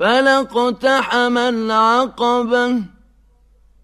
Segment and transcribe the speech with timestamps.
[0.00, 2.82] فلاقتحم العقبة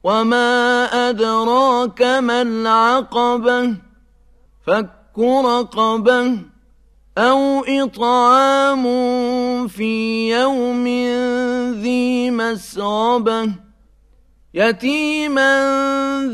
[0.05, 3.75] وما أدراك ما العقبة
[4.67, 6.39] فك رقبة
[7.19, 8.85] أو إطعام
[9.69, 9.93] في
[10.31, 10.85] يوم
[11.83, 13.53] ذي مسغبة
[14.55, 15.53] يتيما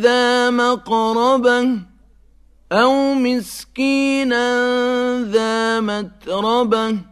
[0.00, 1.78] ذا مقربة
[2.72, 4.46] أو مسكينا
[5.22, 7.11] ذا متربة.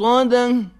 [0.00, 0.70] London